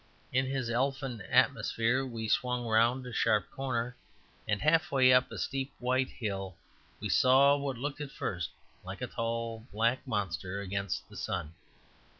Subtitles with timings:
[0.33, 3.95] In this elfin atmosphere we swung round a sharp corner
[4.47, 6.55] and half way up a steep, white hill,
[6.99, 8.49] and saw what looked at first
[8.83, 11.53] like a tall, black monster against the sun.